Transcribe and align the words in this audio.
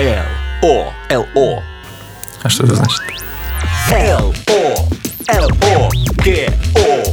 Л-О-Л-О. 0.00 1.62
А 2.42 2.48
что 2.48 2.64
это 2.64 2.74
значит? 2.74 3.02
Л-О, 3.92 4.88
Л-О, 5.28 5.90
К-О, 6.16 7.10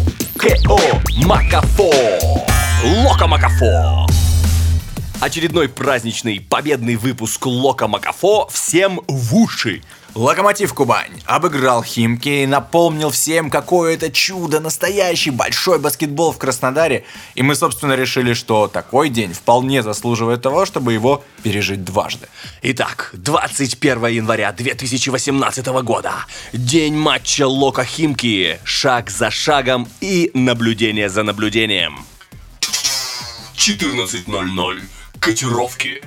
Очередной 5.20 5.68
праздничный 5.68 6.40
победный 6.40 6.96
выпуск 6.96 7.48
Лока 7.48 7.88
Макафо 7.88 8.48
всем 8.52 9.02
в 9.08 9.36
уши. 9.36 9.82
Локомотив 10.14 10.76
Кубань 10.76 11.22
обыграл 11.26 11.82
Химки 11.84 12.44
и 12.44 12.46
напомнил 12.46 13.10
всем, 13.10 13.50
какое 13.50 13.96
это 13.96 14.12
чудо, 14.12 14.60
настоящий 14.60 15.32
большой 15.32 15.80
баскетбол 15.80 16.34
в 16.34 16.38
Краснодаре. 16.38 17.04
И 17.34 17.42
мы, 17.42 17.56
собственно, 17.56 17.94
решили, 17.94 18.34
что 18.34 18.68
такой 18.68 19.10
день 19.10 19.34
вполне 19.34 19.82
заслуживает 19.82 20.44
того, 20.44 20.68
чтобы 20.68 20.94
его 20.94 21.24
пережить 21.42 21.84
дважды. 21.84 22.28
Итак, 22.62 23.10
21 23.14 24.06
января 24.08 24.52
2018 24.52 25.66
года. 25.66 26.14
День 26.54 26.96
матча 26.96 27.48
Лока 27.48 27.84
Химки. 27.86 28.60
Шаг 28.64 29.10
за 29.10 29.32
шагом 29.32 29.88
и 30.00 30.30
наблюдение 30.36 31.10
за 31.10 31.24
наблюдением. 31.24 32.06
14.00. 33.56 34.97
Котировки. 35.28 36.02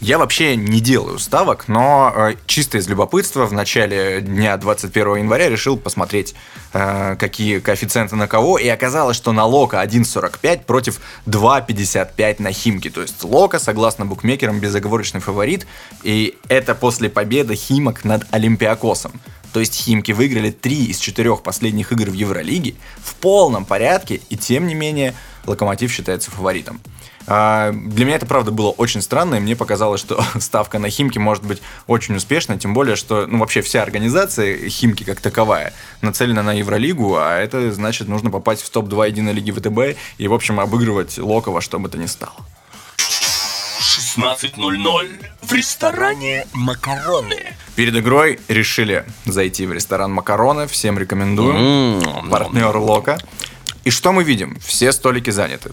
Я 0.00 0.18
вообще 0.18 0.56
не 0.56 0.80
делаю 0.80 1.20
ставок, 1.20 1.68
но 1.68 2.12
э, 2.12 2.34
чисто 2.46 2.78
из 2.78 2.88
любопытства 2.88 3.46
в 3.46 3.52
начале 3.52 4.20
дня 4.20 4.56
21 4.56 5.18
января 5.18 5.48
решил 5.48 5.76
посмотреть, 5.76 6.34
э, 6.72 7.14
какие 7.16 7.60
коэффициенты 7.60 8.16
на 8.16 8.26
кого, 8.26 8.58
и 8.58 8.66
оказалось, 8.66 9.16
что 9.16 9.30
на 9.30 9.44
Лока 9.44 9.80
1.45 9.80 10.64
против 10.64 11.00
2.55 11.26 12.42
на 12.42 12.50
Химки. 12.50 12.90
То 12.90 13.02
есть 13.02 13.22
Лока, 13.22 13.60
согласно 13.60 14.06
букмекерам, 14.06 14.58
безоговорочный 14.58 15.20
фаворит, 15.20 15.68
и 16.02 16.36
это 16.48 16.74
после 16.74 17.08
победы 17.08 17.54
Химок 17.54 18.04
над 18.04 18.26
Олимпиакосом. 18.32 19.20
То 19.52 19.60
есть 19.60 19.74
Химки 19.74 20.10
выиграли 20.10 20.50
три 20.50 20.86
из 20.86 20.98
четырех 20.98 21.44
последних 21.44 21.92
игр 21.92 22.10
в 22.10 22.14
Евролиге 22.14 22.74
в 23.00 23.14
полном 23.14 23.64
порядке, 23.64 24.20
и 24.30 24.36
тем 24.36 24.66
не 24.66 24.74
менее 24.74 25.14
Локомотив 25.46 25.92
считается 25.92 26.32
фаворитом. 26.32 26.80
А, 27.26 27.72
Для 27.72 28.04
меня 28.04 28.16
это, 28.16 28.26
правда, 28.26 28.50
было 28.50 28.70
очень 28.70 29.00
странно, 29.00 29.36
и 29.36 29.40
мне 29.40 29.56
показалось, 29.56 30.00
что 30.00 30.22
ставка 30.40 30.78
на 30.78 30.90
Химки 30.90 31.18
может 31.18 31.44
быть 31.44 31.62
очень 31.86 32.16
успешной, 32.16 32.58
тем 32.58 32.74
более, 32.74 32.96
что 32.96 33.26
ну, 33.26 33.38
вообще 33.38 33.62
вся 33.62 33.82
организация 33.82 34.68
Химки 34.68 35.04
как 35.04 35.20
таковая 35.20 35.72
нацелена 36.02 36.42
на 36.42 36.52
Евролигу, 36.52 37.16
а 37.16 37.38
это 37.38 37.72
значит, 37.72 38.08
нужно 38.08 38.30
попасть 38.30 38.62
в 38.62 38.70
топ-2 38.70 39.08
единой 39.08 39.32
лиги 39.32 39.50
ВТБ 39.50 39.98
и, 40.18 40.28
в 40.28 40.34
общем, 40.34 40.60
обыгрывать 40.60 41.18
Локова, 41.18 41.60
что 41.60 41.78
бы 41.78 41.88
то 41.88 41.98
ни 41.98 42.06
стало. 42.06 42.34
16.00. 44.16 45.08
В 45.42 45.52
ресторане 45.52 46.46
Макароны. 46.52 47.54
Перед 47.76 47.96
игрой 47.96 48.38
решили 48.48 49.04
зайти 49.24 49.66
в 49.66 49.72
ресторан 49.72 50.12
Макароны, 50.12 50.66
всем 50.66 50.98
рекомендую. 50.98 52.00
партнер 52.30 52.76
Лока. 52.76 53.18
И 53.84 53.90
что 53.90 54.12
мы 54.12 54.24
видим? 54.24 54.56
Все 54.64 54.92
столики 54.92 55.30
заняты. 55.30 55.72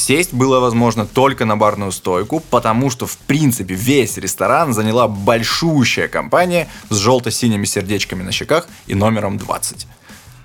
Сесть 0.00 0.32
было 0.32 0.60
возможно 0.60 1.04
только 1.04 1.44
на 1.44 1.58
барную 1.58 1.92
стойку, 1.92 2.40
потому 2.40 2.88
что, 2.88 3.06
в 3.06 3.18
принципе, 3.18 3.74
весь 3.74 4.16
ресторан 4.16 4.72
заняла 4.72 5.08
большущая 5.08 6.08
компания 6.08 6.68
с 6.88 6.96
желто-синими 6.96 7.66
сердечками 7.66 8.22
на 8.22 8.32
щеках 8.32 8.66
и 8.86 8.94
номером 8.94 9.36
20. 9.36 9.86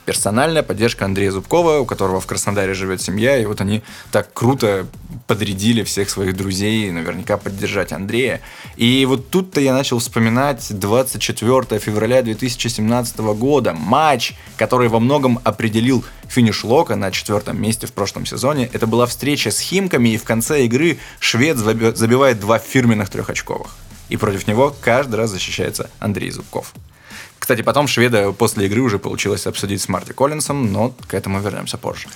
Персональная 0.06 0.62
поддержка 0.62 1.06
Андрея 1.06 1.32
Зубкова, 1.32 1.80
у 1.80 1.86
которого 1.86 2.22
в 2.22 2.28
Краснодаре 2.28 2.76
живет 2.76 3.02
семья, 3.02 3.38
и 3.38 3.46
вот 3.46 3.60
они 3.60 3.82
так 4.12 4.32
круто 4.34 4.86
подрядили 5.26 5.84
всех 5.84 6.12
своих 6.12 6.38
друзей 6.38 6.92
наверняка 6.92 7.38
поддержать 7.38 7.92
Андрея. 7.92 8.42
И 8.76 9.04
вот 9.08 9.32
тут-то 9.32 9.60
я 9.60 9.74
начал 9.74 9.98
вспоминать 9.98 10.68
24 10.70 11.80
февраля 11.80 12.22
2017 12.22 13.18
года, 13.18 13.74
матч, 13.74 14.34
который 14.58 14.90
во 14.90 15.00
многом 15.00 15.40
определил 15.44 16.06
финиш 16.28 16.64
Лока 16.64 16.96
на 16.96 17.12
четвертом 17.12 17.60
месте 17.60 17.88
в 17.88 17.94
прошлом 17.94 18.28
сезоне. 18.28 18.70
Это 18.72 18.86
была 18.86 19.08
встреча 19.08 19.50
с 19.50 19.60
Химками, 19.60 20.10
и 20.10 20.18
в 20.18 20.24
конце 20.24 20.66
игры 20.66 21.00
швед 21.20 21.58
заби- 21.58 21.96
забивает 21.96 22.40
два 22.40 22.60
фирменных 22.60 23.10
трехочковых. 23.10 23.76
И 24.10 24.18
против 24.18 24.48
него 24.48 24.76
каждый 24.82 25.16
раз 25.16 25.32
защищается 25.32 25.90
Андрей 26.00 26.30
Зубков. 26.30 26.74
Кстати, 27.40 27.62
потом 27.62 27.88
шведа 27.88 28.32
после 28.32 28.66
игры 28.66 28.82
уже 28.82 29.00
получилось 29.00 29.48
обсудить 29.48 29.82
с 29.82 29.90
Марти 29.90 30.14
Коллинсом, 30.14 30.72
но 30.72 30.94
к 31.08 31.14
этому 31.14 31.40
вернемся 31.40 31.78
позже. 31.78 32.08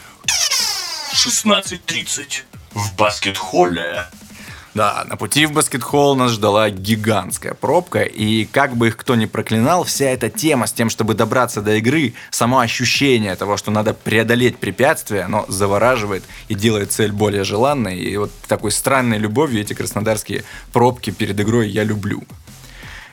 16.30. 1.14 2.44
В 2.74 2.96
баскет-холле. 2.96 4.06
Да, 4.76 5.04
на 5.08 5.18
пути 5.18 5.46
в 5.46 5.52
баскетхолл 5.52 6.16
нас 6.16 6.32
ждала 6.32 6.70
гигантская 6.70 7.54
пробка, 7.54 8.04
и 8.04 8.46
как 8.46 8.78
бы 8.78 8.90
их 8.90 8.98
кто 8.98 9.16
ни 9.16 9.26
проклинал, 9.26 9.84
вся 9.84 10.06
эта 10.06 10.30
тема 10.30 10.68
с 10.68 10.72
тем, 10.72 10.90
чтобы 10.90 11.16
добраться 11.16 11.62
до 11.62 11.76
игры, 11.76 12.14
само 12.30 12.60
ощущение 12.60 13.36
того, 13.36 13.58
что 13.58 13.72
надо 13.72 13.94
преодолеть 13.94 14.58
препятствия, 14.58 15.24
оно 15.24 15.46
завораживает 15.48 16.24
и 16.50 16.54
делает 16.56 16.92
цель 16.92 17.12
более 17.12 17.44
желанной, 17.44 17.98
и 17.98 18.16
вот 18.18 18.32
такой 18.48 18.72
странной 18.72 19.18
любовью 19.18 19.62
эти 19.62 19.74
краснодарские 19.74 20.44
пробки 20.72 21.10
перед 21.10 21.40
игрой 21.40 21.68
я 21.70 21.84
люблю. 21.84 22.24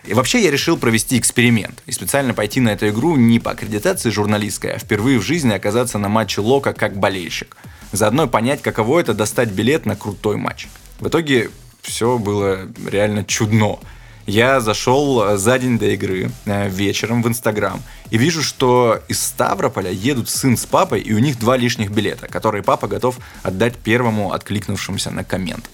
И 0.07 0.15
вообще 0.15 0.43
я 0.43 0.51
решил 0.51 0.77
провести 0.77 1.19
эксперимент 1.19 1.83
и 1.87 1.93
специально 1.93 2.33
пойти 2.33 2.61
на 2.61 2.71
эту 2.71 2.89
игру 2.89 3.17
не 3.17 3.41
по 3.41 3.51
аккредитации 3.51 4.11
журналистской, 4.11 4.73
а 4.73 4.79
впервые 4.79 5.19
в 5.19 5.23
жизни 5.23 5.53
оказаться 5.53 5.99
на 5.99 6.09
матче 6.09 6.41
Лока 6.41 6.73
как 6.73 6.97
болельщик. 6.97 7.57
Заодно 7.93 8.29
понять, 8.29 8.63
каково 8.63 9.01
это 9.01 9.15
достать 9.15 9.51
билет 9.51 9.85
на 9.85 9.97
крутой 9.97 10.37
матч. 10.37 10.69
В 11.01 11.09
итоге 11.09 11.51
все 11.83 12.19
было 12.19 12.69
реально 12.87 13.25
чудно. 13.25 13.79
Я 14.27 14.61
зашел 14.61 15.23
э, 15.23 15.37
за 15.37 15.59
день 15.59 15.79
до 15.79 15.87
игры 15.87 16.31
э, 16.47 16.69
вечером 16.69 17.23
в 17.23 17.29
Инстаграм 17.29 17.81
и 18.11 18.19
вижу, 18.19 18.43
что 18.43 19.01
из 19.07 19.23
Ставрополя 19.23 19.91
едут 19.91 20.29
сын 20.29 20.57
с 20.57 20.67
папой, 20.67 21.01
и 21.01 21.15
у 21.15 21.19
них 21.21 21.39
два 21.39 21.57
лишних 21.57 21.91
билета, 21.91 22.27
которые 22.27 22.65
папа 22.65 22.89
готов 22.89 23.19
отдать 23.45 23.77
первому 23.77 24.33
откликнувшемуся 24.33 25.13
на 25.13 25.23
коммент. 25.23 25.71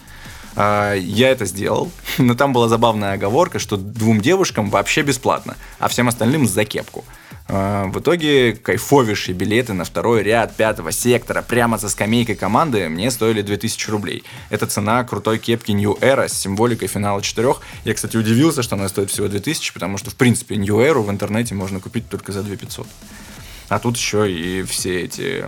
А, 0.55 0.95
Я 0.95 1.31
это 1.31 1.45
сделал, 1.45 1.91
но 2.19 2.35
там 2.35 2.53
была 2.53 2.69
забавная 2.69 3.15
оговорка, 3.15 3.59
что 3.59 3.77
двум 3.77 4.21
девушкам 4.21 4.71
вообще 4.71 5.03
бесплатно, 5.03 5.57
а 5.79 5.89
всем 5.89 6.09
остальным 6.09 6.47
за 6.47 6.65
кепку. 6.65 7.05
А, 7.49 7.87
В 7.87 8.01
итоге 8.01 8.55
кайфовейшие 8.55 9.35
билеты 9.35 9.73
на 9.73 9.85
второй 9.85 10.23
ряд 10.23 10.55
пятого 10.55 10.93
сектора 10.93 11.43
прямо 11.43 11.79
за 11.79 11.89
скамейкой 11.89 12.35
команды 12.35 12.89
мне 12.89 13.11
стоили 13.11 13.43
2000 13.43 13.91
рублей. 13.91 14.25
Это 14.51 14.67
цена 14.67 15.05
крутой 15.05 15.39
кепки 15.39 15.73
New 15.73 15.95
Era 16.01 16.29
с 16.29 16.35
символикой 16.35 16.89
финала 16.89 17.23
четырех. 17.23 17.61
Я, 17.85 17.95
кстати, 17.95 18.17
удивился, 18.17 18.63
что 18.63 18.77
она 18.77 18.89
стоит 18.89 19.11
всего 19.11 19.29
2000, 19.29 19.73
потому 19.73 19.99
что, 19.99 20.11
в 20.11 20.17
принципе, 20.17 20.57
New 20.57 20.77
Era 20.79 21.01
в 21.01 21.11
интернете 21.11 21.55
можно 21.55 21.81
купить 21.81 22.09
только 22.09 22.33
за 22.33 22.43
2500. 22.43 22.87
А 23.69 23.79
тут 23.79 23.97
еще 23.97 24.31
и 24.31 24.63
все 24.65 25.01
эти 25.01 25.47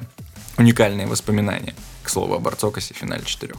уникальные 0.57 1.07
воспоминания, 1.07 1.75
к 2.03 2.09
слову, 2.09 2.35
о 2.35 2.39
Барцокасе 2.39 2.95
финале 2.95 3.23
четырех. 3.25 3.59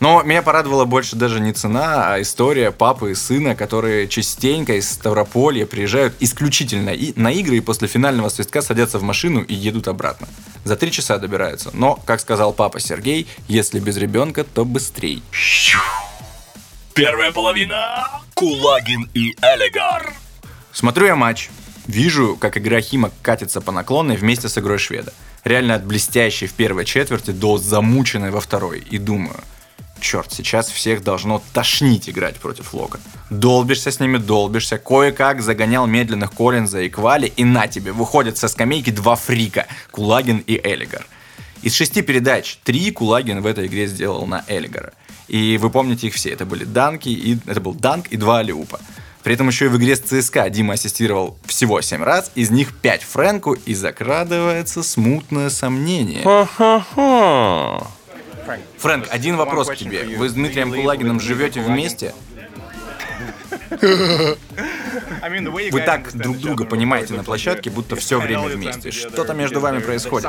Но 0.00 0.22
меня 0.22 0.42
порадовала 0.42 0.84
больше 0.84 1.16
даже 1.16 1.40
не 1.40 1.52
цена, 1.52 2.12
а 2.12 2.20
история 2.20 2.70
папы 2.70 3.12
и 3.12 3.14
сына, 3.14 3.54
которые 3.54 4.08
частенько 4.08 4.74
из 4.74 4.90
Ставрополья 4.90 5.64
приезжают 5.66 6.14
исключительно 6.20 6.90
и 6.90 7.18
на 7.18 7.32
игры 7.32 7.56
и 7.56 7.60
после 7.60 7.88
финального 7.88 8.28
свистка 8.28 8.60
садятся 8.60 8.98
в 8.98 9.02
машину 9.02 9.42
и 9.42 9.54
едут 9.54 9.88
обратно. 9.88 10.28
За 10.64 10.76
три 10.76 10.92
часа 10.92 11.18
добираются. 11.18 11.70
Но, 11.72 11.98
как 12.04 12.20
сказал 12.20 12.52
папа 12.52 12.78
Сергей, 12.80 13.26
если 13.48 13.80
без 13.80 13.96
ребенка, 13.96 14.44
то 14.44 14.64
быстрей. 14.64 15.22
Первая 16.92 17.32
половина. 17.32 18.08
Кулагин 18.34 19.08
и 19.14 19.36
Элегар. 19.42 20.12
Смотрю 20.72 21.06
я 21.06 21.16
матч. 21.16 21.50
Вижу, 21.86 22.36
как 22.36 22.58
игра 22.58 22.80
Химок 22.80 23.12
катится 23.22 23.60
по 23.60 23.70
наклонной 23.72 24.16
вместе 24.16 24.48
с 24.48 24.58
игрой 24.58 24.78
шведа. 24.78 25.12
Реально 25.44 25.76
от 25.76 25.84
блестящей 25.84 26.46
в 26.46 26.52
первой 26.54 26.84
четверти 26.84 27.30
до 27.30 27.58
замученной 27.58 28.30
во 28.30 28.40
второй. 28.40 28.80
И 28.90 28.98
думаю, 28.98 29.36
черт, 30.00 30.32
сейчас 30.32 30.68
всех 30.68 31.02
должно 31.02 31.42
тошнить 31.52 32.08
играть 32.08 32.36
против 32.36 32.74
Лока. 32.74 33.00
Долбишься 33.30 33.90
с 33.90 34.00
ними, 34.00 34.18
долбишься. 34.18 34.78
Кое-как 34.78 35.42
загонял 35.42 35.86
медленных 35.86 36.32
Коллинза 36.32 36.82
и 36.82 36.88
Квали, 36.88 37.26
и 37.26 37.44
на 37.44 37.66
тебе 37.66 37.92
выходят 37.92 38.38
со 38.38 38.48
скамейки 38.48 38.90
два 38.90 39.16
фрика, 39.16 39.66
Кулагин 39.90 40.38
и 40.46 40.60
Элигар. 40.62 41.06
Из 41.62 41.74
шести 41.74 42.02
передач 42.02 42.58
три 42.64 42.90
Кулагин 42.90 43.40
в 43.40 43.46
этой 43.46 43.66
игре 43.66 43.86
сделал 43.86 44.26
на 44.26 44.44
Элигара. 44.46 44.92
И 45.28 45.58
вы 45.60 45.70
помните 45.70 46.06
их 46.06 46.14
все. 46.14 46.30
Это 46.30 46.46
были 46.46 46.64
данки, 46.64 47.08
и 47.08 47.38
это 47.46 47.60
был 47.60 47.74
данк 47.74 48.08
и 48.08 48.16
два 48.16 48.38
алиупа. 48.38 48.80
При 49.24 49.34
этом 49.34 49.48
еще 49.48 49.64
и 49.64 49.68
в 49.68 49.76
игре 49.76 49.96
с 49.96 50.00
ЦСКА 50.00 50.48
Дима 50.50 50.74
ассистировал 50.74 51.36
всего 51.46 51.80
7 51.80 52.00
раз, 52.04 52.30
из 52.36 52.50
них 52.50 52.72
5 52.76 53.02
Фрэнку, 53.02 53.54
и 53.54 53.74
закрадывается 53.74 54.84
смутное 54.84 55.50
сомнение. 55.50 56.22
Фрэнк, 58.78 59.06
один 59.10 59.36
вопрос 59.36 59.68
к 59.68 59.76
тебе. 59.76 60.04
Вы 60.16 60.28
с 60.28 60.32
Дмитрием 60.32 60.72
Кулагиным 60.72 61.20
живете 61.20 61.60
вместе? 61.60 62.14
Вы 65.70 65.80
так 65.80 66.14
друг 66.14 66.38
друга 66.38 66.64
понимаете 66.64 67.14
на 67.14 67.24
площадке, 67.24 67.70
будто 67.70 67.96
все 67.96 68.20
время 68.20 68.42
вместе. 68.48 68.90
Что-то 68.90 69.34
между 69.34 69.60
вами 69.60 69.80
происходит. 69.80 70.28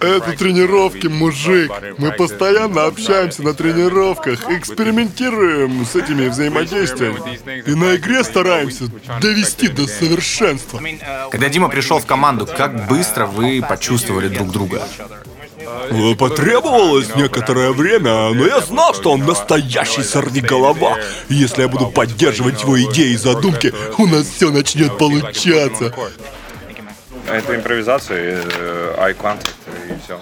Это 0.00 0.32
тренировки, 0.36 1.06
мужик. 1.08 1.70
Мы 1.98 2.12
постоянно 2.12 2.86
общаемся 2.86 3.42
на 3.42 3.54
тренировках, 3.54 4.50
экспериментируем 4.50 5.84
с 5.84 5.96
этими 5.96 6.28
взаимодействиями. 6.28 7.38
И 7.66 7.74
на 7.74 7.96
игре 7.96 8.24
стараемся 8.24 8.84
довести 9.20 9.68
до 9.68 9.86
совершенства. 9.86 10.80
Когда 11.30 11.48
Дима 11.48 11.68
пришел 11.68 11.98
в 11.98 12.06
команду, 12.06 12.46
как 12.46 12.86
быстро 12.88 13.26
вы 13.26 13.62
почувствовали 13.66 14.28
друг 14.28 14.50
друга? 14.50 14.82
Потребовалось 16.18 17.14
некоторое 17.14 17.72
время, 17.72 18.30
но 18.32 18.46
я 18.46 18.60
знал, 18.60 18.94
что 18.94 19.12
он 19.12 19.20
настоящий 19.24 20.02
сорвиголова. 20.02 20.98
Если 21.28 21.62
я 21.62 21.68
буду 21.68 21.88
поддерживать 21.88 22.62
его 22.62 22.80
идеи 22.82 23.12
и 23.12 23.16
задумки, 23.16 23.72
у 23.98 24.06
нас 24.06 24.26
все 24.26 24.50
начнет 24.50 24.96
получаться. 24.98 25.92
Это 27.28 27.54
импровизация, 27.54 28.42
э, 28.44 28.94
eye 28.98 29.16
contact 29.16 29.54
и 29.88 29.94
все. 30.04 30.20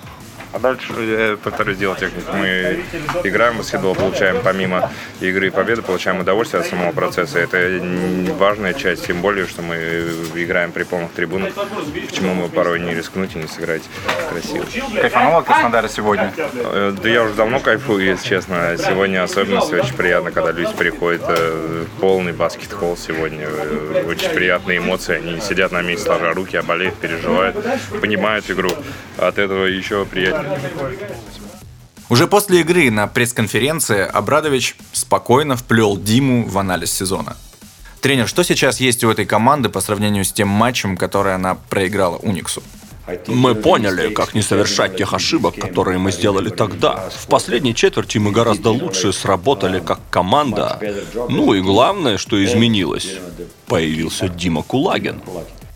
А 0.53 0.59
дальше 0.59 0.93
я 0.99 1.37
повторюсь 1.37 1.79
делать 1.79 2.01
технику. 2.01 2.33
Мы 2.33 2.83
играем 3.23 3.55
в 3.55 3.59
баскетбол, 3.59 3.95
получаем 3.95 4.41
помимо 4.43 4.91
игры 5.21 5.47
и 5.47 5.51
победы, 5.51 5.83
получаем 5.83 6.19
удовольствие 6.21 6.63
от 6.63 6.67
самого 6.67 6.91
процесса. 6.91 7.39
Это 7.39 7.81
важная 8.37 8.75
часть, 8.75 9.07
тем 9.07 9.21
более, 9.21 9.47
что 9.47 9.63
мы 9.63 9.77
играем 10.35 10.73
при 10.73 10.83
полных 10.83 11.13
трибунах. 11.13 11.53
Почему 12.09 12.35
мы 12.35 12.49
порой 12.49 12.81
не 12.81 12.95
рискнуть 12.95 13.37
и 13.37 13.39
не 13.39 13.47
сыграть 13.47 13.83
красиво. 14.29 14.65
Кайфанул 15.01 15.37
от 15.39 15.45
Краснодара 15.47 15.89
сегодня? 15.89 16.33
Э, 16.37 16.93
да 17.01 17.09
я 17.09 17.23
уже 17.23 17.35
давно 17.35 17.61
кайфую, 17.61 18.05
если 18.05 18.27
честно. 18.27 18.77
Сегодня 18.77 19.23
особенно 19.23 19.61
очень 19.61 19.95
приятно, 19.95 20.33
когда 20.33 20.51
люди 20.51 20.73
приходят 20.77 21.23
э, 21.29 21.85
полный 22.01 22.33
баскет-холл 22.33 22.97
сегодня. 22.97 23.47
Э, 23.49 24.05
очень 24.09 24.31
приятные 24.31 24.79
эмоции. 24.79 25.17
Они 25.17 25.41
сидят 25.41 25.71
на 25.71 25.83
месте, 25.83 26.07
сложа 26.07 26.33
руки, 26.33 26.57
а 26.57 26.63
болеют, 26.63 26.97
переживают, 26.97 27.57
понимают 28.01 28.51
игру. 28.51 28.71
От 29.17 29.39
этого 29.39 29.67
еще 29.67 30.05
приятнее 30.07 30.40
уже 32.09 32.27
после 32.27 32.61
игры 32.61 32.91
на 32.91 33.07
пресс-конференции 33.07 34.01
Абрадович 34.01 34.77
спокойно 34.93 35.57
вплел 35.57 35.97
Диму 35.97 36.47
в 36.47 36.59
анализ 36.59 36.93
сезона. 36.93 37.37
Тренер, 38.01 38.27
что 38.29 38.43
сейчас 38.43 38.81
есть 38.81 39.05
у 39.05 39.11
этой 39.11 39.27
команды 39.27 39.69
по 39.69 39.81
сравнению 39.81 40.25
с 40.25 40.33
тем 40.33 40.49
матчем, 40.49 40.97
который 40.97 41.35
она 41.35 41.55
проиграла 41.55 42.17
Униксу? 42.17 42.63
Мы 43.27 43.55
поняли, 43.55 44.13
как 44.15 44.35
не 44.35 44.43
совершать 44.43 44.97
тех 44.97 45.13
ошибок, 45.15 45.57
которые 45.57 45.99
мы 45.99 46.13
сделали 46.13 46.49
тогда. 46.49 47.11
В 47.11 47.27
последней 47.27 47.75
четверти 47.75 48.19
мы 48.19 48.31
гораздо 48.31 48.71
лучше 48.71 49.13
сработали 49.13 49.81
как 49.81 50.01
команда. 50.11 50.79
Ну 51.29 51.55
и 51.55 51.61
главное, 51.61 52.19
что 52.19 52.43
изменилось. 52.43 53.17
Появился 53.67 54.29
Дима 54.29 54.63
Кулагин. 54.63 55.21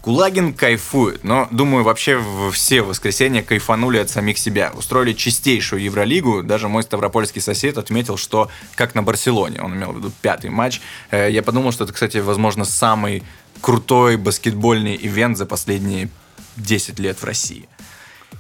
Кулагин 0.05 0.53
кайфует, 0.53 1.25
но, 1.25 1.49
думаю, 1.51 1.83
вообще 1.83 2.23
все 2.53 2.83
воскресенья 2.83 3.43
кайфанули 3.43 3.97
от 3.97 4.11
самих 4.11 4.37
себя. 4.37 4.71
Устроили 4.75 5.15
чистейшую 5.15 5.83
Евролигу. 5.83 6.43
Даже 6.43 6.69
мой 6.69 6.83
ставропольский 6.83 7.41
сосед 7.41 7.79
отметил, 7.79 8.19
что 8.19 8.51
как 8.75 8.95
на 8.95 9.03
Барселоне. 9.03 9.63
Он 9.63 9.75
имел 9.75 9.93
в 9.93 9.97
виду 9.97 10.13
пятый 10.21 10.51
матч. 10.51 10.83
Э, 11.11 11.31
я 11.31 11.43
подумал, 11.43 11.73
что 11.73 11.85
это, 11.85 11.95
кстати, 11.95 12.19
возможно, 12.19 12.67
самый 12.67 13.23
крутой 13.63 14.19
баскетбольный 14.19 14.95
ивент 15.01 15.39
за 15.39 15.47
последние 15.47 16.11
10 16.57 16.99
лет 16.99 17.23
в 17.23 17.25
России. 17.25 17.67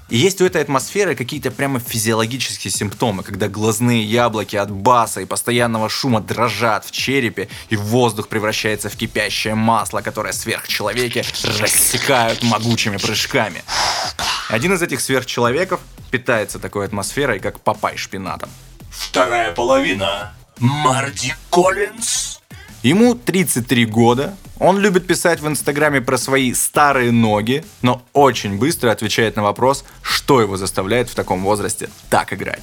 И 0.08 0.16
есть 0.16 0.40
у 0.40 0.44
этой 0.44 0.62
атмосферы 0.62 1.14
какие-то 1.14 1.50
прямо 1.50 1.80
физиологические 1.80 2.70
симптомы, 2.70 3.22
когда 3.22 3.48
глазные 3.48 4.02
яблоки 4.04 4.56
от 4.56 4.70
баса 4.70 5.20
и 5.20 5.24
постоянного 5.24 5.88
шума 5.88 6.20
дрожат 6.20 6.84
в 6.84 6.90
черепе, 6.90 7.48
и 7.70 7.76
воздух 7.76 8.28
превращается 8.28 8.88
в 8.88 8.96
кипящее 8.96 9.54
масло, 9.54 10.00
которое 10.02 10.32
сверхчеловеки 10.32 11.24
рассекают 11.58 12.42
могучими 12.42 12.98
прыжками. 12.98 13.64
Один 14.48 14.74
из 14.74 14.82
этих 14.82 15.00
сверхчеловеков 15.00 15.80
питается 16.10 16.58
такой 16.58 16.86
атмосферой, 16.86 17.40
как 17.40 17.60
папай 17.60 17.96
шпинатом. 17.96 18.50
Вторая 18.90 19.52
половина. 19.52 20.32
Марди 20.58 21.34
Коллинз. 21.50 22.40
Ему 22.84 23.14
33 23.14 23.86
года, 23.86 24.36
он 24.60 24.78
любит 24.78 25.06
писать 25.06 25.40
в 25.40 25.48
Инстаграме 25.48 26.02
про 26.02 26.18
свои 26.18 26.52
старые 26.52 27.12
ноги, 27.12 27.64
но 27.80 28.02
очень 28.12 28.58
быстро 28.58 28.90
отвечает 28.90 29.36
на 29.36 29.42
вопрос, 29.42 29.86
что 30.02 30.42
его 30.42 30.58
заставляет 30.58 31.08
в 31.08 31.14
таком 31.14 31.42
возрасте 31.42 31.88
так 32.10 32.34
играть. 32.34 32.62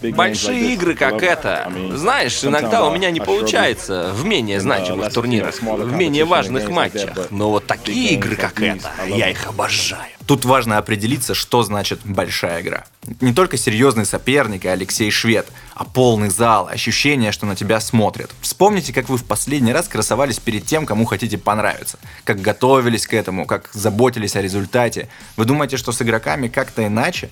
Большие 0.00 0.72
игры, 0.72 0.94
как 0.94 1.22
это. 1.22 1.70
Знаешь, 1.92 2.42
иногда 2.44 2.86
у 2.86 2.94
меня 2.94 3.10
не 3.10 3.20
получается 3.20 4.10
в 4.14 4.24
менее 4.24 4.58
значимых 4.58 5.12
турнирах, 5.12 5.60
в 5.60 5.92
менее 5.92 6.24
важных 6.24 6.70
матчах. 6.70 7.30
Но 7.30 7.50
вот 7.50 7.66
такие 7.66 8.14
игры, 8.14 8.36
как 8.36 8.58
это, 8.62 8.90
я 9.06 9.28
их 9.28 9.46
обожаю. 9.46 10.15
Тут 10.26 10.44
важно 10.44 10.78
определиться, 10.78 11.34
что 11.34 11.62
значит 11.62 12.00
большая 12.04 12.60
игра. 12.60 12.84
Не 13.20 13.32
только 13.32 13.56
серьезный 13.56 14.04
соперник 14.04 14.64
и 14.64 14.68
Алексей 14.68 15.10
Швед, 15.12 15.46
а 15.74 15.84
полный 15.84 16.30
зал, 16.30 16.66
ощущение, 16.66 17.30
что 17.30 17.46
на 17.46 17.54
тебя 17.54 17.78
смотрят. 17.78 18.32
Вспомните, 18.40 18.92
как 18.92 19.08
вы 19.08 19.18
в 19.18 19.24
последний 19.24 19.72
раз 19.72 19.86
красовались 19.86 20.40
перед 20.40 20.66
тем, 20.66 20.84
кому 20.84 21.04
хотите 21.04 21.38
понравиться. 21.38 21.98
Как 22.24 22.40
готовились 22.40 23.06
к 23.06 23.14
этому, 23.14 23.46
как 23.46 23.70
заботились 23.72 24.34
о 24.34 24.42
результате. 24.42 25.08
Вы 25.36 25.44
думаете, 25.44 25.76
что 25.76 25.92
с 25.92 26.02
игроками 26.02 26.48
как-то 26.48 26.84
иначе? 26.84 27.30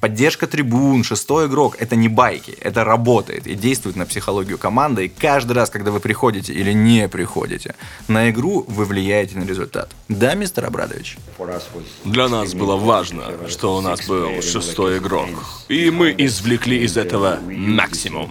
Поддержка 0.00 0.46
трибун, 0.46 1.04
шестой 1.04 1.46
игрок– 1.46 1.76
это 1.78 1.96
не 1.96 2.08
байки, 2.08 2.56
это 2.60 2.84
работает 2.84 3.46
и 3.46 3.54
действует 3.54 3.96
на 3.96 4.06
психологию 4.06 4.58
команды. 4.58 5.06
И 5.06 5.08
каждый 5.08 5.52
раз, 5.52 5.70
когда 5.70 5.90
вы 5.90 6.00
приходите 6.00 6.52
или 6.52 6.72
не 6.72 7.08
приходите 7.08 7.74
на 8.08 8.30
игру, 8.30 8.64
вы 8.68 8.84
влияете 8.84 9.38
на 9.38 9.44
результат. 9.44 9.90
Да, 10.08 10.34
мистер 10.34 10.66
Абрадович? 10.66 11.16
Для 12.04 12.28
нас 12.28 12.54
было 12.54 12.76
важно, 12.76 13.24
что 13.48 13.76
у 13.76 13.80
нас 13.80 14.06
был 14.06 14.42
шестой 14.42 14.98
игрок. 14.98 15.28
И 15.68 15.90
мы 15.90 16.14
извлекли 16.16 16.84
из 16.84 16.96
этого 16.96 17.38
максимум. 17.46 18.30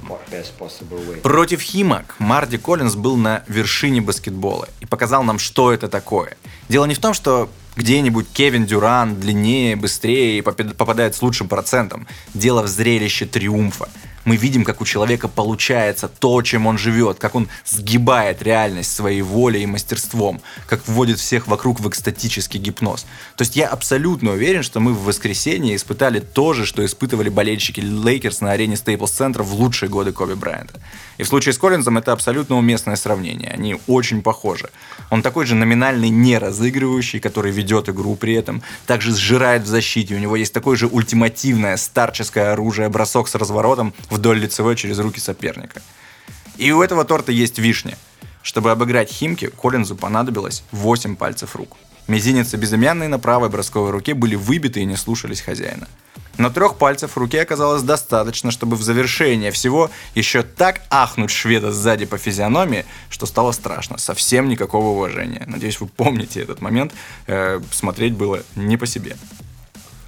Против 1.24 1.62
Химок 1.62 2.16
Марди 2.20 2.58
Коллинз 2.58 2.96
был 2.96 3.18
на 3.18 3.44
вершине 3.48 4.02
баскетбола 4.02 4.70
и 4.82 4.86
показал 4.86 5.24
нам, 5.24 5.40
что 5.40 5.74
это 5.74 5.88
такое. 5.88 6.38
Дело 6.70 6.86
не 6.86 6.96
в 6.96 7.00
том, 7.00 7.14
что 7.14 7.50
где-нибудь 7.76 8.28
Кевин 8.34 8.66
Дюран 8.66 9.20
длиннее, 9.20 9.76
быстрее 9.76 10.38
и 10.38 10.42
попадает 10.42 11.16
с 11.16 11.22
лучшим 11.22 11.48
процентом. 11.48 12.08
Дело 12.34 12.62
в 12.62 12.68
зрелище 12.68 13.26
триумфа. 13.26 13.90
Мы 14.26 14.36
видим, 14.36 14.64
как 14.64 14.82
у 14.82 14.86
человека 14.86 15.28
получается 15.28 16.08
то, 16.08 16.42
чем 16.42 16.68
он 16.68 16.78
живет, 16.78 17.20
как 17.20 17.36
он 17.36 17.48
сгибает 17.64 18.42
реальность 18.42 18.94
своей 18.94 19.22
волей 19.22 19.64
и 19.64 19.68
мастерством, 19.68 20.42
как 20.68 20.88
вводит 20.88 21.20
всех 21.20 21.48
вокруг 21.48 21.80
в 21.80 21.88
экстатический 21.88 22.58
гипноз. 22.58 23.06
То 23.38 23.44
есть 23.44 23.56
я 23.56 23.68
абсолютно 23.68 24.32
уверен, 24.32 24.64
что 24.64 24.80
мы 24.80 24.94
в 24.94 25.04
воскресенье 25.04 25.76
испытали 25.76 26.20
то 26.20 26.54
же, 26.54 26.66
что 26.66 26.84
испытывали 26.84 27.30
болельщики 27.30 27.82
Лейкерс 27.82 28.42
на 28.42 28.52
арене 28.52 28.78
Стейплс 28.78 29.12
Центра 29.12 29.44
в 29.44 29.54
лучшие 29.54 29.90
годы 29.90 30.12
Коби 30.12 30.34
Брайанта. 30.34 30.82
И 31.18 31.24
в 31.24 31.28
случае 31.28 31.54
с 31.54 31.58
Коллинзом 31.58 31.98
это 31.98 32.12
абсолютно 32.12 32.58
уместное 32.58 32.96
сравнение. 32.96 33.52
Они 33.52 33.78
очень 33.88 34.22
похожи. 34.22 34.70
Он 35.10 35.22
такой 35.22 35.46
же 35.46 35.56
номинальный 35.56 36.10
не 36.10 36.38
разыгрывающий, 36.38 37.20
который 37.20 37.52
ведет 37.52 37.90
игру 37.90 38.16
при 38.16 38.34
этом, 38.34 38.64
также 38.86 39.16
сжирает 39.16 39.64
в 39.64 39.68
защите. 39.68 40.16
У 40.16 40.20
него 40.20 40.36
есть 40.36 40.54
такое 40.54 40.76
же 40.76 40.88
ультимативное 40.88 41.78
старческое 41.78 42.52
оружие, 42.52 42.90
бросок 42.90 43.28
с 43.28 43.36
разворотом 43.36 43.94
вдоль 44.16 44.40
лицевой 44.40 44.76
через 44.76 44.98
руки 45.00 45.20
соперника. 45.20 45.82
И 46.58 46.72
у 46.72 46.82
этого 46.82 47.06
торта 47.06 47.32
есть 47.32 47.60
вишня. 47.60 47.98
Чтобы 48.42 48.72
обыграть 48.72 49.12
Химки, 49.12 49.48
Коллинзу 49.48 49.96
понадобилось 49.96 50.64
8 50.72 51.16
пальцев 51.16 51.56
рук. 51.56 51.78
Мизинец 52.08 52.54
и 52.54 52.58
безымянные 52.58 53.10
на 53.10 53.20
правой 53.20 53.50
бросковой 53.50 53.90
руке 53.90 54.14
были 54.14 54.36
выбиты 54.36 54.82
и 54.82 54.86
не 54.86 54.96
слушались 54.96 55.42
хозяина. 55.42 55.88
Но 56.38 56.50
трех 56.50 56.78
пальцев 56.78 57.12
в 57.12 57.18
руке 57.18 57.42
оказалось 57.42 57.82
достаточно, 57.82 58.52
чтобы 58.52 58.76
в 58.76 58.84
завершение 58.84 59.52
всего 59.52 59.90
еще 60.16 60.44
так 60.44 60.82
ахнуть 60.90 61.32
шведа 61.32 61.72
сзади 61.72 62.06
по 62.06 62.18
физиономии, 62.18 62.86
что 63.10 63.26
стало 63.26 63.52
страшно. 63.54 63.98
Совсем 63.98 64.50
никакого 64.50 64.90
уважения. 64.90 65.44
Надеюсь, 65.48 65.80
вы 65.80 65.88
помните 65.88 66.42
этот 66.42 66.62
момент. 66.62 66.94
Э, 67.28 67.62
смотреть 67.72 68.14
было 68.14 68.44
не 68.56 68.78
по 68.78 68.86
себе. 68.86 69.16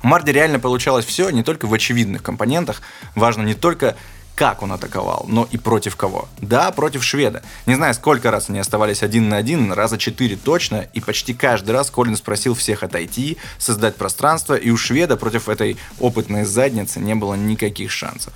Марди 0.07 0.31
реально 0.31 0.57
получалось 0.57 1.05
все 1.05 1.29
не 1.31 1.43
только 1.43 1.65
в 1.65 1.73
очевидных 1.73 2.23
компонентах. 2.23 2.81
Важно 3.13 3.41
не 3.41 3.55
только 3.55 3.97
как 4.35 4.61
он 4.63 4.71
атаковал, 4.71 5.25
но 5.27 5.45
и 5.51 5.57
против 5.57 5.97
кого. 5.97 6.29
Да, 6.39 6.71
против 6.71 7.03
шведа. 7.03 7.43
Не 7.65 7.75
знаю, 7.75 7.93
сколько 7.93 8.31
раз 8.31 8.49
они 8.49 8.59
оставались 8.59 9.03
один 9.03 9.27
на 9.27 9.35
один, 9.35 9.73
раза 9.73 9.97
четыре 9.97 10.37
точно, 10.37 10.87
и 10.93 11.01
почти 11.01 11.33
каждый 11.33 11.71
раз 11.71 11.89
Коллинз 11.89 12.21
просил 12.21 12.53
всех 12.53 12.83
отойти, 12.83 13.37
создать 13.57 13.97
пространство, 13.97 14.53
и 14.53 14.69
у 14.69 14.77
шведа 14.77 15.17
против 15.17 15.49
этой 15.49 15.75
опытной 15.99 16.45
задницы 16.45 17.01
не 17.01 17.15
было 17.15 17.33
никаких 17.33 17.91
шансов. 17.91 18.31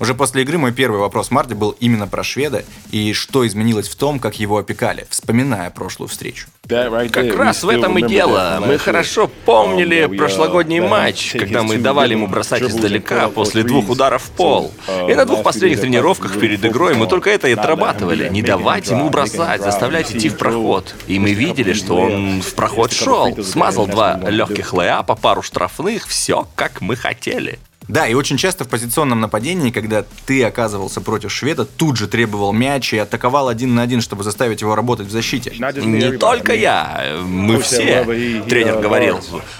Уже 0.00 0.14
после 0.14 0.42
игры 0.42 0.56
мой 0.56 0.72
первый 0.72 0.98
вопрос 0.98 1.30
Марти 1.30 1.52
был 1.52 1.76
именно 1.78 2.08
про 2.08 2.24
шведа 2.24 2.64
и 2.90 3.12
что 3.12 3.46
изменилось 3.46 3.86
в 3.86 3.96
том, 3.96 4.18
как 4.18 4.40
его 4.40 4.56
опекали, 4.56 5.06
вспоминая 5.10 5.68
прошлую 5.68 6.08
встречу. 6.08 6.48
Как 6.66 7.36
раз 7.36 7.62
в 7.62 7.68
этом 7.68 7.98
и 7.98 8.08
дело. 8.08 8.62
Мы 8.66 8.78
хорошо 8.78 9.30
помнили 9.44 10.06
прошлогодний 10.06 10.80
матч, 10.80 11.32
когда 11.32 11.62
мы 11.62 11.76
давали 11.76 12.14
ему 12.14 12.28
бросать 12.28 12.62
издалека 12.62 13.28
после 13.28 13.62
двух 13.62 13.90
ударов 13.90 14.22
в 14.22 14.30
пол. 14.30 14.72
И 15.06 15.14
на 15.14 15.26
двух 15.26 15.42
последних 15.42 15.80
тренировках 15.82 16.40
перед 16.40 16.64
игрой 16.64 16.94
мы 16.94 17.06
только 17.06 17.28
это 17.28 17.48
и 17.48 17.52
отрабатывали. 17.52 18.30
Не 18.30 18.40
давать 18.40 18.88
ему 18.88 19.10
бросать, 19.10 19.62
заставлять 19.62 20.12
идти 20.12 20.30
в 20.30 20.38
проход. 20.38 20.94
И 21.08 21.18
мы 21.18 21.34
видели, 21.34 21.74
что 21.74 21.96
он 21.96 22.40
в 22.40 22.54
проход 22.54 22.92
шел. 22.92 23.36
Смазал 23.42 23.86
два 23.86 24.18
легких 24.28 24.72
лэапа, 24.72 25.14
пару 25.14 25.42
штрафных, 25.42 26.06
все 26.06 26.48
как 26.56 26.80
мы 26.80 26.96
хотели. 26.96 27.58
Да, 27.90 28.06
и 28.06 28.14
очень 28.14 28.36
часто 28.36 28.64
в 28.64 28.68
позиционном 28.68 29.20
нападении, 29.20 29.72
когда 29.72 30.04
ты 30.24 30.44
оказывался 30.44 31.00
против 31.00 31.32
шведа, 31.32 31.64
тут 31.64 31.96
же 31.96 32.06
требовал 32.06 32.52
мяч 32.52 32.92
и 32.92 32.98
атаковал 32.98 33.48
один 33.48 33.74
на 33.74 33.82
один, 33.82 34.00
чтобы 34.00 34.22
заставить 34.22 34.60
его 34.60 34.76
работать 34.76 35.08
в 35.08 35.10
защите. 35.10 35.52
Не 35.58 36.16
только 36.16 36.54
я, 36.54 37.16
мы 37.24 37.60
все. 37.60 38.04
Тренер 38.48 38.78
говорил, 38.78 39.18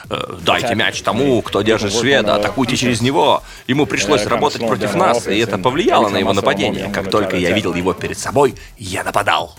«Э, 0.08 0.34
дайте 0.42 0.76
мяч 0.76 1.02
тому, 1.02 1.42
кто 1.42 1.62
держит 1.62 1.92
шведа, 1.92 2.36
атакуйте 2.36 2.76
через 2.76 3.00
него. 3.00 3.42
Ему 3.66 3.84
пришлось 3.86 4.24
работать 4.26 4.64
против 4.64 4.94
нас, 4.94 5.26
и 5.26 5.36
это 5.36 5.58
повлияло 5.58 6.08
на 6.08 6.18
его 6.18 6.32
нападение. 6.32 6.88
Как 6.88 7.10
только 7.10 7.36
я 7.36 7.50
видел 7.50 7.74
его 7.74 7.94
перед 7.94 8.18
собой, 8.18 8.54
я 8.78 9.02
нападал. 9.02 9.56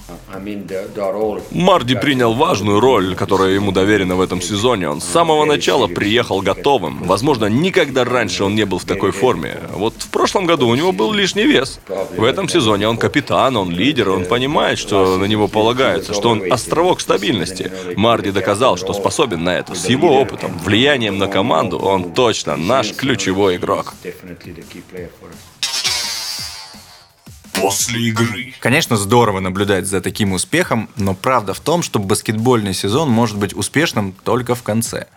Марди 1.51 1.95
принял 1.95 2.33
важную 2.33 2.79
роль, 2.79 3.15
которая 3.15 3.51
ему 3.51 3.73
доверена 3.73 4.15
в 4.15 4.21
этом 4.21 4.41
сезоне. 4.41 4.89
Он 4.89 5.01
с 5.01 5.05
самого 5.05 5.43
начала 5.43 5.87
приехал 5.87 6.41
готовым. 6.41 7.03
Возможно, 7.03 7.47
никогда 7.47 8.05
раньше 8.05 8.45
он 8.45 8.55
не 8.55 8.60
был 8.65 8.79
в 8.79 8.85
такой 8.85 9.11
форме. 9.11 9.57
Вот 9.73 9.93
в 9.97 10.09
прошлом 10.09 10.45
году 10.45 10.67
у 10.67 10.75
него 10.75 10.91
был 10.91 11.13
лишний 11.13 11.45
вес. 11.45 11.79
В 12.15 12.23
этом 12.23 12.49
сезоне 12.49 12.87
он 12.87 12.97
капитан, 12.97 13.55
он 13.57 13.71
лидер, 13.71 14.09
он 14.09 14.25
понимает, 14.25 14.79
что 14.79 15.17
на 15.17 15.25
него 15.25 15.47
полагается, 15.47 16.13
что 16.13 16.29
он 16.29 16.51
островок 16.51 17.01
стабильности. 17.01 17.71
Марди 17.95 18.31
доказал, 18.31 18.77
что 18.77 18.93
способен 18.93 19.43
на 19.43 19.57
это. 19.57 19.75
С 19.75 19.87
его 19.89 20.19
опытом, 20.19 20.57
влиянием 20.59 21.17
на 21.17 21.27
команду, 21.27 21.77
он 21.79 22.13
точно 22.13 22.55
наш 22.55 22.93
ключевой 22.93 23.57
игрок. 23.57 23.93
После 27.53 28.01
игры. 28.01 28.53
Конечно, 28.59 28.97
здорово 28.97 29.39
наблюдать 29.39 29.85
за 29.85 30.01
таким 30.01 30.33
успехом, 30.33 30.89
но 30.95 31.13
правда 31.13 31.53
в 31.53 31.59
том, 31.59 31.83
что 31.83 31.99
баскетбольный 31.99 32.73
сезон 32.73 33.09
может 33.09 33.37
быть 33.37 33.55
успешным 33.55 34.15
только 34.23 34.55
в 34.55 34.63
конце. 34.63 35.07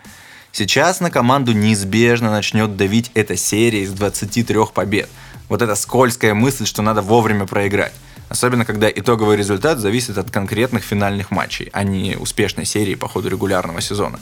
Сейчас 0.57 1.01
на 1.01 1.11
команду 1.11 1.51
неизбежно 1.51 2.31
начнет 2.31 2.77
давить 2.77 3.11
эта 3.13 3.35
серия 3.35 3.81
из 3.81 3.91
23 3.91 4.67
побед. 4.73 5.09
Вот 5.49 5.61
эта 5.61 5.75
скользкая 5.75 6.33
мысль, 6.33 6.65
что 6.65 6.81
надо 6.81 7.01
вовремя 7.01 7.45
проиграть. 7.45 7.91
Особенно, 8.29 8.63
когда 8.63 8.89
итоговый 8.89 9.35
результат 9.35 9.79
зависит 9.79 10.17
от 10.17 10.31
конкретных 10.31 10.81
финальных 10.85 11.29
матчей, 11.29 11.69
а 11.73 11.83
не 11.83 12.15
успешной 12.15 12.63
серии 12.63 12.95
по 12.95 13.09
ходу 13.09 13.27
регулярного 13.27 13.81
сезона. 13.81 14.17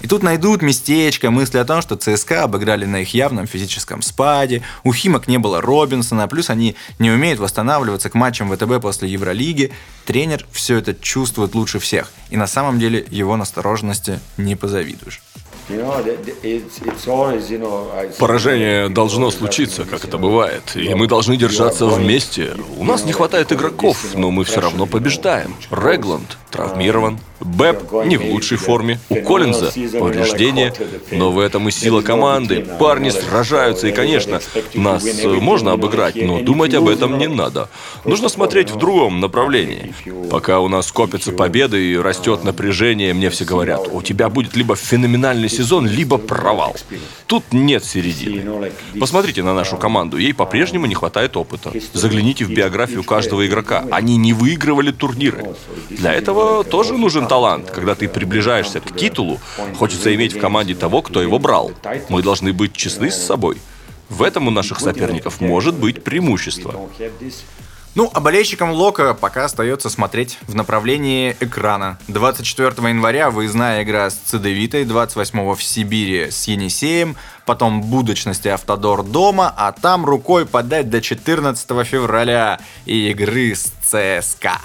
И 0.00 0.06
тут 0.06 0.22
найдут 0.22 0.62
местечко, 0.62 1.30
мысли 1.30 1.58
о 1.58 1.66
том, 1.66 1.82
что 1.82 1.96
ЦСКА 1.96 2.44
обыграли 2.44 2.86
на 2.86 3.02
их 3.02 3.12
явном 3.12 3.46
физическом 3.46 4.00
спаде, 4.00 4.62
у 4.84 4.94
Химок 4.94 5.28
не 5.28 5.36
было 5.36 5.60
Робинсона, 5.60 6.28
плюс 6.28 6.48
они 6.48 6.76
не 6.98 7.10
умеют 7.10 7.40
восстанавливаться 7.40 8.08
к 8.08 8.14
матчам 8.14 8.50
ВТБ 8.50 8.80
после 8.80 9.10
Евролиги. 9.10 9.70
Тренер 10.06 10.46
все 10.50 10.78
это 10.78 10.94
чувствует 10.94 11.54
лучше 11.54 11.78
всех, 11.78 12.10
и 12.30 12.38
на 12.38 12.46
самом 12.46 12.78
деле 12.78 13.04
его 13.10 13.36
настороженности 13.36 14.20
не 14.38 14.56
позавидуешь. 14.56 15.20
Поражение 18.18 18.88
должно 18.88 19.30
случиться, 19.30 19.84
как 19.84 20.04
это 20.04 20.18
бывает, 20.18 20.62
и 20.74 20.94
мы 20.94 21.06
должны 21.06 21.36
держаться 21.36 21.86
вместе. 21.86 22.54
У 22.76 22.84
нас 22.84 23.04
не 23.04 23.12
хватает 23.12 23.52
игроков, 23.52 24.14
но 24.14 24.30
мы 24.30 24.44
все 24.44 24.60
равно 24.60 24.86
побеждаем. 24.86 25.54
Регланд 25.70 26.38
травмирован, 26.50 27.18
Бэб 27.40 28.04
не 28.04 28.16
в 28.16 28.24
лучшей 28.24 28.58
форме, 28.58 28.98
у 29.08 29.16
Коллинза 29.22 29.72
повреждения, 29.98 30.72
но 31.12 31.30
в 31.30 31.38
этом 31.38 31.68
и 31.68 31.70
сила 31.70 32.02
команды. 32.02 32.66
Парни 32.78 33.10
сражаются, 33.10 33.88
и, 33.88 33.92
конечно, 33.92 34.40
нас 34.74 35.04
можно 35.24 35.72
обыграть, 35.72 36.16
но 36.16 36.40
думать 36.40 36.74
об 36.74 36.88
этом 36.88 37.18
не 37.18 37.28
надо. 37.28 37.68
Нужно 38.04 38.28
смотреть 38.28 38.70
в 38.70 38.76
другом 38.76 39.20
направлении. 39.20 39.94
Пока 40.30 40.60
у 40.60 40.68
нас 40.68 40.90
копятся 40.90 41.32
победы 41.32 41.92
и 41.92 41.96
растет 41.96 42.44
напряжение, 42.44 43.14
мне 43.14 43.30
все 43.30 43.44
говорят, 43.44 43.88
у 43.90 44.02
тебя 44.02 44.28
будет 44.28 44.56
либо 44.56 44.74
феноменальный 44.74 45.48
сезон, 45.48 45.86
либо 45.86 46.18
провал. 46.18 46.76
Тут 47.26 47.44
нет 47.52 47.84
середины. 47.84 48.72
Посмотрите 48.98 49.42
на 49.42 49.54
нашу 49.54 49.76
команду, 49.76 50.16
ей 50.16 50.34
по-прежнему 50.34 50.86
не 50.86 50.94
хватает 50.94 51.36
опыта. 51.36 51.72
Загляните 51.92 52.44
в 52.44 52.50
биографию 52.50 53.04
каждого 53.04 53.46
игрока. 53.46 53.84
Они 53.90 54.16
не 54.16 54.32
выигрывали 54.32 54.90
турниры. 54.90 55.54
Для 55.88 56.12
этого 56.12 56.64
тоже 56.64 56.94
нужен 56.94 57.27
талант. 57.28 57.70
Когда 57.70 57.94
ты 57.94 58.08
приближаешься 58.08 58.80
к 58.80 58.96
титулу, 58.96 59.38
хочется 59.76 60.14
иметь 60.14 60.34
в 60.34 60.40
команде 60.40 60.74
того, 60.74 61.02
кто 61.02 61.22
его 61.22 61.38
брал. 61.38 61.72
Мы 62.08 62.22
должны 62.22 62.52
быть 62.52 62.72
честны 62.72 63.10
с 63.10 63.16
собой. 63.16 63.58
В 64.08 64.22
этом 64.22 64.48
у 64.48 64.50
наших 64.50 64.80
соперников 64.80 65.40
может 65.40 65.74
быть 65.74 66.02
преимущество. 66.02 66.88
Ну, 67.94 68.08
а 68.14 68.20
болельщикам 68.20 68.70
Лока 68.70 69.12
пока 69.12 69.46
остается 69.46 69.90
смотреть 69.90 70.38
в 70.46 70.54
направлении 70.54 71.36
экрана. 71.40 71.98
24 72.06 72.68
января 72.88 73.30
выездная 73.30 73.82
игра 73.82 74.08
с 74.08 74.14
Цедевитой, 74.14 74.84
28 74.84 75.54
в 75.54 75.62
Сибири 75.62 76.30
с 76.30 76.44
Енисеем, 76.44 77.16
потом 77.44 77.82
будочности 77.82 78.46
Автодор 78.46 79.02
дома, 79.02 79.52
а 79.56 79.72
там 79.72 80.04
рукой 80.04 80.46
подать 80.46 80.90
до 80.90 81.00
14 81.00 81.68
февраля 81.84 82.60
и 82.86 83.10
игры 83.10 83.54
с 83.56 83.72
ЦСКА. 83.82 84.60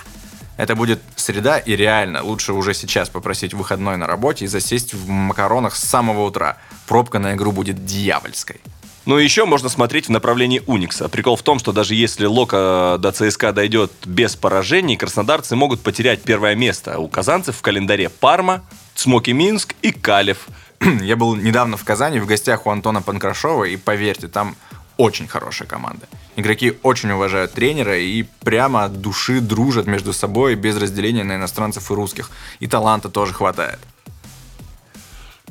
Это 0.56 0.76
будет 0.76 1.02
среда, 1.16 1.58
и 1.58 1.76
реально 1.76 2.24
лучше 2.24 2.54
уже 2.54 2.74
сейчас 2.74 3.10
попросить 3.10 3.54
выходной 3.54 3.98
на 3.98 4.06
работе 4.06 4.46
и 4.46 4.48
засесть 4.48 4.94
в 4.94 5.10
макаронах 5.10 5.76
с 5.76 5.84
самого 5.84 6.26
утра. 6.26 6.58
Пробка 6.88 7.20
на 7.20 7.34
игру 7.34 7.52
будет 7.52 7.86
дьявольской. 7.86 8.62
Ну 9.06 9.20
и 9.20 9.24
еще 9.24 9.46
можно 9.46 9.68
смотреть 9.68 10.08
в 10.08 10.12
направлении 10.12 10.62
Уникса. 10.66 11.10
Прикол 11.10 11.36
в 11.36 11.42
том, 11.42 11.60
что 11.60 11.74
даже 11.74 11.94
если 11.94 12.26
Лока 12.26 12.98
до 13.00 13.12
ЦСКА 13.12 13.52
дойдет 13.52 13.92
без 14.06 14.36
поражений, 14.36 14.96
краснодарцы 14.96 15.56
могут 15.56 15.82
потерять 15.82 16.22
первое 16.22 16.56
место. 16.56 17.00
У 17.00 17.10
казанцев 17.10 17.58
в 17.58 17.62
календаре 17.62 18.08
Парма, 18.08 18.64
Смоки 18.96 19.32
Минск 19.32 19.76
и 19.82 19.92
Калев. 19.92 20.48
Я 21.02 21.18
был 21.18 21.36
недавно 21.36 21.76
в 21.76 21.84
Казани 21.84 22.20
в 22.20 22.26
гостях 22.26 22.66
у 22.66 22.70
Антона 22.70 23.02
Панкрашова, 23.02 23.66
и 23.66 23.76
поверьте, 23.76 24.30
там 24.30 24.56
очень 24.98 25.28
хорошая 25.28 25.68
команда. 25.68 26.08
Игроки 26.36 26.74
очень 26.84 27.12
уважают 27.12 27.54
тренера 27.54 27.98
и 27.98 28.24
прямо 28.24 28.86
от 28.86 29.02
души 29.02 29.40
дружат 29.40 29.88
между 29.88 30.14
собой 30.14 30.56
без 30.56 30.78
разделения 30.78 31.24
на 31.24 31.36
иностранцев 31.36 31.90
и 31.92 31.94
русских. 31.94 32.32
И 32.60 32.68
таланта 32.68 33.10
тоже 33.10 33.34
хватает. 33.34 33.80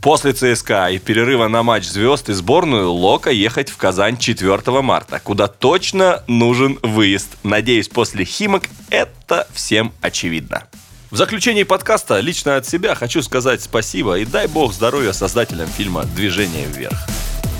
После 0.02 0.32
ЦСКА 0.32 0.88
и 0.90 0.98
перерыва 0.98 1.46
на 1.46 1.62
матч 1.62 1.84
звезд 1.84 2.28
и 2.28 2.32
сборную 2.32 2.90
Лока 2.90 3.30
ехать 3.30 3.70
в 3.70 3.76
Казань 3.76 4.16
4 4.16 4.82
марта, 4.82 5.20
куда 5.20 5.46
точно 5.46 6.24
нужен 6.26 6.80
выезд. 6.82 7.36
Надеюсь, 7.44 7.88
после 7.88 8.24
Химок 8.24 8.64
это 8.90 9.46
всем 9.54 9.92
очевидно. 10.00 10.64
В 11.12 11.16
заключении 11.16 11.62
подкаста 11.62 12.18
лично 12.18 12.56
от 12.56 12.66
себя 12.66 12.96
хочу 12.96 13.22
сказать 13.22 13.62
спасибо 13.62 14.18
и 14.18 14.24
дай 14.24 14.48
бог 14.48 14.72
здоровья 14.72 15.12
создателям 15.12 15.68
фильма 15.68 16.04
«Движение 16.16 16.66
вверх». 16.66 16.98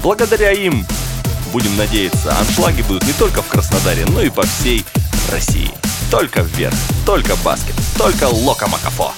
Благодаря 0.03 0.51
им 0.51 0.85
Будем 1.53 1.77
надеяться, 1.77 2.35
аншлаги 2.39 2.81
будут 2.81 3.05
не 3.05 3.13
только 3.13 3.43
в 3.43 3.49
Краснодаре, 3.49 4.07
но 4.07 4.23
и 4.23 4.31
по 4.31 4.43
всей 4.43 4.87
России. 5.31 5.71
Только 6.11 6.41
вверх, 6.41 6.75
только 7.05 7.37
баскет, 7.45 7.75
только 7.99 8.25
Лока 8.25 8.67
Макафо. 8.69 9.13